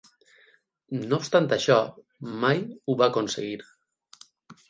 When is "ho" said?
2.69-2.95